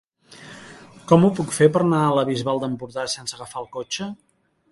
Com 1.11 1.25
ho 1.27 1.31
puc 1.39 1.53
fer 1.57 1.67
per 1.75 1.83
anar 1.85 2.01
a 2.07 2.15
la 2.19 2.25
Bisbal 2.31 2.63
d'Empordà 2.65 3.05
sense 3.17 3.39
agafar 3.39 3.63
el 3.65 3.71
cotxe? 3.79 4.09